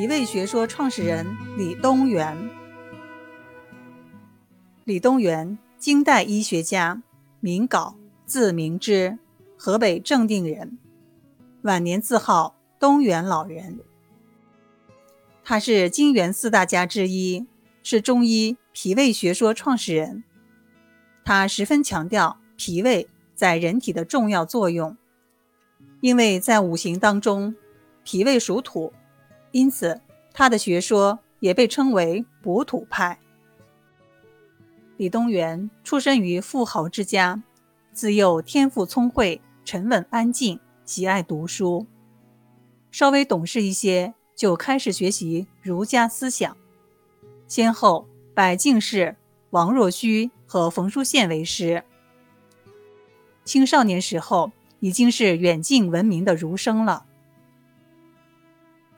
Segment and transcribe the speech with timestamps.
[0.00, 1.26] 脾胃学说创始人
[1.58, 2.48] 李东垣。
[4.84, 7.02] 李东垣，金代医学家，
[7.40, 9.18] 名杲，字明之，
[9.58, 10.78] 河北正定人。
[11.64, 13.78] 晚年自号东垣老人。
[15.44, 17.46] 他是金元四大家之一，
[17.82, 20.24] 是中医脾胃学说创始人。
[21.26, 24.96] 他十分强调脾胃在人体的重要作用，
[26.00, 27.54] 因为在五行当中，
[28.02, 28.94] 脾胃属土，
[29.52, 30.00] 因此
[30.32, 33.18] 他的学说也被称为补土派。
[34.96, 37.42] 李东垣出生于富豪之家，
[37.92, 41.86] 自幼天赋聪慧，沉稳安静，喜爱读书。
[42.90, 46.56] 稍微懂事一些，就开始学习儒家思想，
[47.48, 49.16] 先后拜进士
[49.50, 51.82] 王若虚和冯书宪为师。
[53.44, 57.06] 青少年时候已经是远近闻名的儒生了。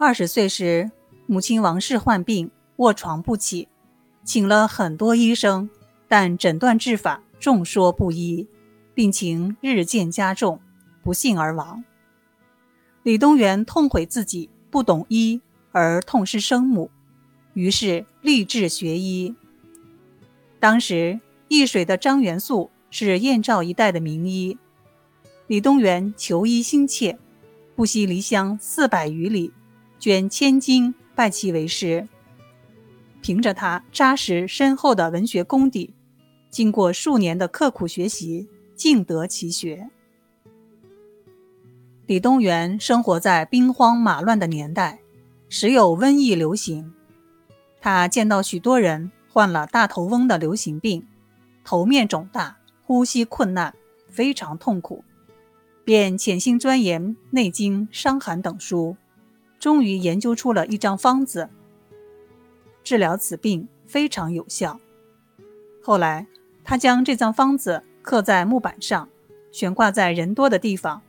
[0.05, 0.91] 二十岁时，
[1.27, 3.69] 母亲王氏患病，卧床不起，
[4.25, 5.71] 请了很多医生。
[6.09, 8.49] 但诊断治法众说不一，
[8.95, 10.61] 病情日渐加重，
[11.05, 11.85] 不幸而亡。
[13.05, 16.91] 李东垣痛悔自己不懂医而痛失生母，
[17.55, 19.37] 于是立志学医。
[20.59, 24.59] 当时易水的张元素是燕赵一带的名医，
[25.47, 27.17] 李东垣求医心切，
[27.77, 29.53] 不惜离乡四百余里，
[30.03, 32.09] 捐千金拜其为师。
[33.21, 35.95] 凭着他扎实深厚的文学功底。
[36.51, 39.91] 经过数年的刻苦学习，尽得其学。
[42.07, 44.99] 李东垣生活在兵荒马乱的年代，
[45.49, 46.93] 时有瘟疫流行。
[47.81, 51.07] 他见到许多人患了大头翁的流行病，
[51.63, 53.73] 头面肿大，呼吸困难，
[54.09, 55.05] 非常痛苦，
[55.85, 58.97] 便潜心钻研《内经》《伤寒》等书，
[59.63, 61.49] 终于研究出了一张方子，
[62.83, 64.81] 治疗此病非常有效。
[65.81, 66.27] 后来。
[66.65, 69.09] 他将这张方子刻在木板上，
[69.51, 71.03] 悬挂在人多的地方，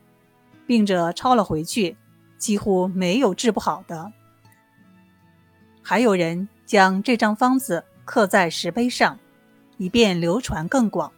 [0.66, 1.96] 病者抄了回去，
[2.40, 4.12] 几乎没有治不好的。
[5.84, 9.20] 还有人将这张方子刻在石碑上，
[9.78, 11.12] 以便流传更广。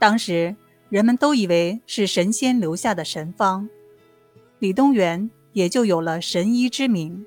[0.00, 0.56] 当时
[0.88, 3.68] 人们都以为是神仙留下的神方，
[4.58, 7.26] 李东垣也就有了神医之名。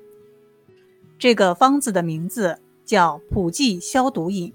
[1.18, 4.54] 这个方子的名字叫普济消毒饮。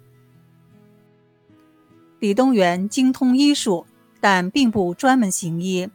[2.18, 3.86] 李东垣精通医术，
[4.20, 5.88] 但并不专门行医，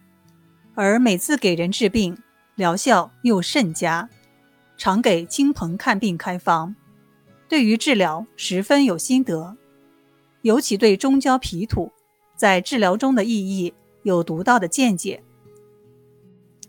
[0.76, 2.16] 而每次给人治病，
[2.54, 4.09] 疗效又甚佳，
[4.76, 6.76] 常给亲朋看病开方，
[7.49, 9.56] 对于治疗十分有心得，
[10.43, 11.91] 尤其对中焦脾土
[12.37, 15.25] 在治疗中的意义有独到的见解。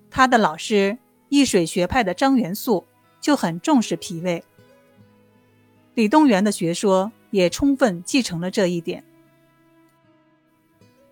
[0.10, 1.00] 他的老师
[1.34, 2.86] 易水学派的张元素
[3.20, 4.44] 就很重视脾胃，
[5.96, 9.04] 李东垣的学说也充分继承了这一点。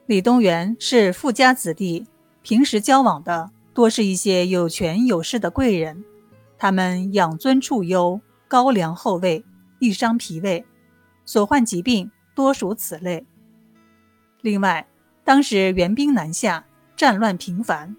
[0.06, 2.06] 李东垣是富家子弟，
[2.44, 6.06] 平时交往的多是一些有权有势的贵人，
[6.56, 9.44] 他们养尊处优，高粱厚味，
[9.80, 10.64] 易伤脾胃，
[11.26, 13.26] 所患疾病多属此类。
[14.42, 14.88] 另外，
[15.24, 16.64] 当时援兵南下，
[16.96, 17.96] 战乱频繁，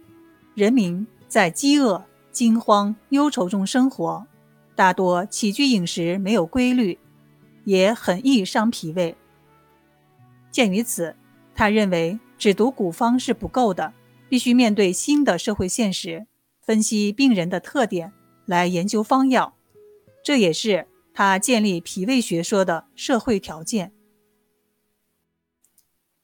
[0.55, 4.27] 人民在饥饿、惊慌、忧愁中生活，
[4.75, 6.99] 大多起居饮食没有规律，
[7.65, 9.15] 也很易伤脾胃。
[10.51, 11.15] 鉴于此。
[11.55, 13.93] 他认为只读古方是不够的，
[14.31, 16.27] 必须面对新的社会现实，
[16.63, 18.11] 分析病人的特点
[18.47, 19.55] 来研究方药。
[20.25, 23.93] 这也是他建立脾胃学说的社会条件。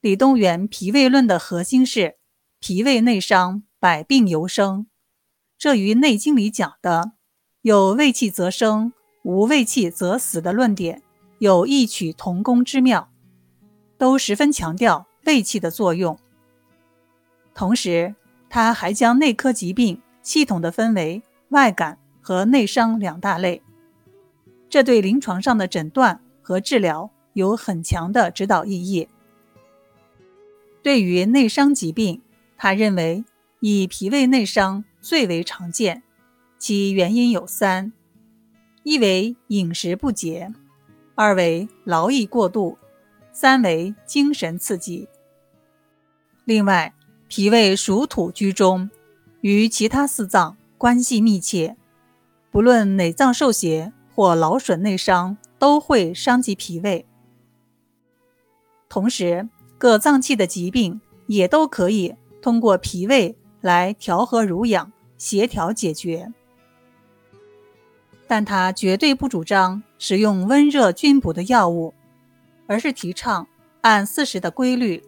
[0.01, 2.15] 李东垣脾胃论的核心是
[2.59, 4.87] “脾胃内伤，百病由生”，
[5.59, 7.11] 这与《内经》里讲的
[7.63, 8.93] “有胃气则生，
[9.23, 11.03] 无胃气则死”的论点
[11.39, 13.11] 有异曲同工之妙，
[13.97, 15.05] 都十分强调。
[15.25, 16.17] 胃气的作用。
[17.53, 18.15] 同时，
[18.49, 23.61] 他还将内科疾病系统的分为外感和内伤两大类，
[24.69, 29.09] 这对临床上的诊断和治疗有很强的指导意义。
[30.81, 32.21] 对于内伤疾病，
[32.57, 33.25] 他认为
[33.59, 36.03] 以脾胃内伤最为常见，
[36.57, 37.93] 其原因有三：
[38.83, 40.53] 一为饮食不节，
[41.15, 42.77] 二为劳逸过度，
[43.31, 45.07] 三为精神刺激。
[46.43, 46.93] 另外，
[47.27, 48.89] 脾胃属土居中，
[49.41, 51.77] 与其他四脏关系密切，
[52.51, 57.05] 不论哪脏受邪或劳损内伤，都会伤及脾胃。
[58.89, 59.47] 同时，
[59.77, 66.31] 各脏器的疾病也都可以通过脾胃来调和濡养、协调解决。
[68.27, 71.93] 但他绝对不主张使用温热均补的药物，
[72.67, 73.47] 而是提倡
[73.81, 75.03] 按四时的规律，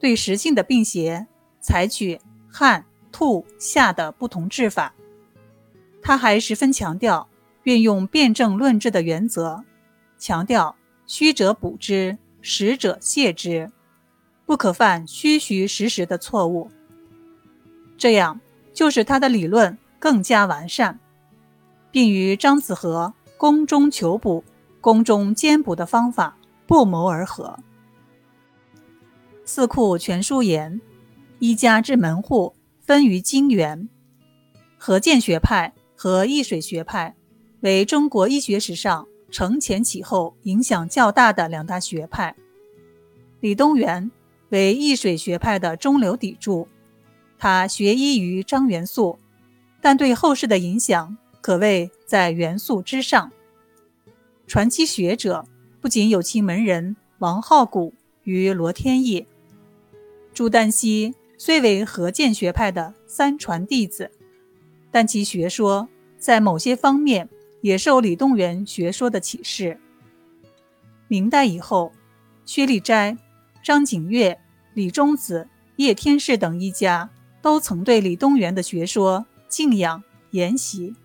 [0.00, 1.26] 对实性的病邪
[1.60, 2.20] 采取
[2.50, 4.92] 汗、吐、下的不同治法。
[6.02, 7.28] 他还十分强调
[7.62, 9.62] 运用辨证论治的原则，
[10.18, 10.74] 强调
[11.06, 13.70] 虚者补之，实者泻之，
[14.44, 16.70] 不可犯虚虚实实的错误。
[17.98, 18.40] 这样
[18.72, 20.98] 就使他的理论更加完善，
[21.90, 24.44] 并与张子和宫中求补、
[24.80, 27.58] 宫中兼补的方法不谋而合。
[29.44, 30.80] 《四库全书》言
[31.38, 33.88] ：“医家之门户分于金元，
[34.76, 37.16] 何建学派。”和易水学派
[37.60, 42.36] 为中国医学史上承前启后、影响较大的两大学派。
[43.40, 44.10] 李东垣
[44.50, 46.68] 为易水学派的中流砥柱，
[47.38, 49.18] 他学医于张元素，
[49.80, 53.30] 但对后世的影响可谓在元素之上。
[54.46, 55.44] 传奇学者
[55.80, 57.92] 不仅有其门人王浩古
[58.24, 59.26] 与罗天益，
[60.32, 64.10] 朱丹溪虽为何建学派的三传弟子。
[64.90, 67.28] 但其学说在某些方面
[67.60, 69.78] 也受李东垣学说的启示。
[71.08, 71.92] 明代以后，
[72.44, 73.16] 薛立斋、
[73.62, 74.40] 张景岳、
[74.74, 77.10] 李中子、叶天士等医家
[77.46, 80.02] 都曾对李东垣的学说敬仰
[80.32, 80.96] 研习，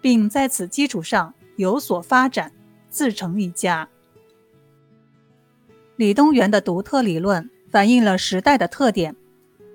[0.00, 2.52] 并在此基础上有所发展，
[2.90, 3.88] 自成一家。
[5.96, 9.16] 李东垣的独特理论反映了时代的特点，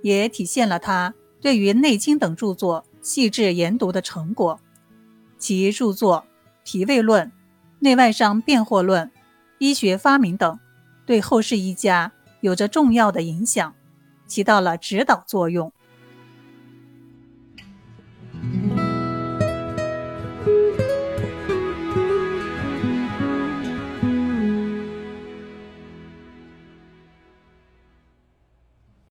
[0.01, 2.85] 也体现了他对于《内经》等著作。
[3.01, 4.61] 细致研读的成果，
[5.37, 6.23] 其著作
[6.63, 7.27] 《脾胃论》
[7.79, 9.07] 《内外伤辨惑论》
[9.57, 10.57] 《医学发明》等，
[11.05, 13.75] 对后世医家有着重要的影响，
[14.33, 15.71] 起到了指导作用。